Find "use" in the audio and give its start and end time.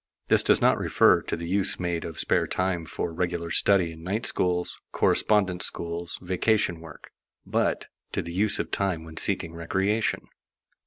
1.47-1.79, 8.33-8.57